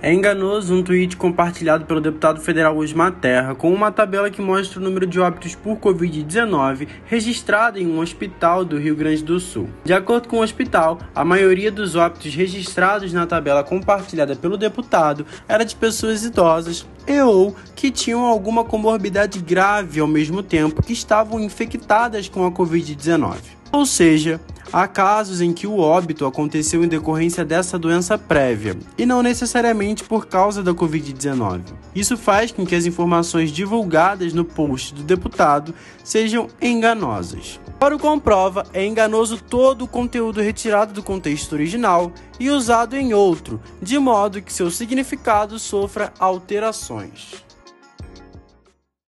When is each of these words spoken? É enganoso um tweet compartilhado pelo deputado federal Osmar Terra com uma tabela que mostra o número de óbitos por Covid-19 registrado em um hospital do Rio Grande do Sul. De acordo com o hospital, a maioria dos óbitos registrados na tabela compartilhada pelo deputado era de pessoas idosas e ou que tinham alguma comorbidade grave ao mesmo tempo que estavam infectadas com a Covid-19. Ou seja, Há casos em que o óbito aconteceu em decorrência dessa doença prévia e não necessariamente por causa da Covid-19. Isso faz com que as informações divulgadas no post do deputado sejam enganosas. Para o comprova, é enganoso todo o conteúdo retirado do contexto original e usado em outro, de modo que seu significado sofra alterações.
É 0.00 0.14
enganoso 0.14 0.72
um 0.72 0.80
tweet 0.80 1.16
compartilhado 1.16 1.84
pelo 1.84 2.00
deputado 2.00 2.40
federal 2.40 2.76
Osmar 2.76 3.10
Terra 3.10 3.56
com 3.56 3.74
uma 3.74 3.90
tabela 3.90 4.30
que 4.30 4.40
mostra 4.40 4.78
o 4.78 4.82
número 4.82 5.04
de 5.04 5.18
óbitos 5.18 5.56
por 5.56 5.76
Covid-19 5.78 6.86
registrado 7.04 7.80
em 7.80 7.86
um 7.88 7.98
hospital 7.98 8.64
do 8.64 8.78
Rio 8.78 8.94
Grande 8.94 9.24
do 9.24 9.40
Sul. 9.40 9.68
De 9.82 9.92
acordo 9.92 10.28
com 10.28 10.36
o 10.36 10.42
hospital, 10.42 11.00
a 11.12 11.24
maioria 11.24 11.72
dos 11.72 11.96
óbitos 11.96 12.32
registrados 12.32 13.12
na 13.12 13.26
tabela 13.26 13.64
compartilhada 13.64 14.36
pelo 14.36 14.56
deputado 14.56 15.26
era 15.48 15.64
de 15.64 15.74
pessoas 15.74 16.22
idosas 16.22 16.86
e 17.04 17.20
ou 17.20 17.56
que 17.74 17.90
tinham 17.90 18.24
alguma 18.24 18.62
comorbidade 18.62 19.40
grave 19.40 19.98
ao 19.98 20.06
mesmo 20.06 20.44
tempo 20.44 20.80
que 20.80 20.92
estavam 20.92 21.40
infectadas 21.40 22.28
com 22.28 22.46
a 22.46 22.52
Covid-19. 22.52 23.34
Ou 23.72 23.84
seja, 23.84 24.40
Há 24.70 24.86
casos 24.86 25.40
em 25.40 25.52
que 25.52 25.66
o 25.66 25.78
óbito 25.78 26.26
aconteceu 26.26 26.84
em 26.84 26.88
decorrência 26.88 27.42
dessa 27.42 27.78
doença 27.78 28.18
prévia 28.18 28.76
e 28.98 29.06
não 29.06 29.22
necessariamente 29.22 30.04
por 30.04 30.26
causa 30.26 30.62
da 30.62 30.74
Covid-19. 30.74 31.62
Isso 31.94 32.18
faz 32.18 32.52
com 32.52 32.66
que 32.66 32.74
as 32.74 32.84
informações 32.84 33.50
divulgadas 33.50 34.34
no 34.34 34.44
post 34.44 34.94
do 34.94 35.02
deputado 35.02 35.74
sejam 36.04 36.48
enganosas. 36.60 37.58
Para 37.78 37.96
o 37.96 37.98
comprova, 37.98 38.66
é 38.74 38.84
enganoso 38.84 39.40
todo 39.40 39.84
o 39.84 39.88
conteúdo 39.88 40.42
retirado 40.42 40.92
do 40.92 41.02
contexto 41.02 41.54
original 41.54 42.12
e 42.38 42.50
usado 42.50 42.94
em 42.94 43.14
outro, 43.14 43.60
de 43.80 43.98
modo 43.98 44.42
que 44.42 44.52
seu 44.52 44.70
significado 44.70 45.58
sofra 45.58 46.12
alterações. 46.18 47.47